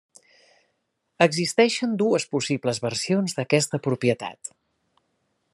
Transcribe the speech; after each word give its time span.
Existeixen 1.25 1.93
dues 2.03 2.27
possibles 2.33 2.83
versions 2.89 3.39
d'aquesta 3.41 3.85
propietat. 3.89 4.55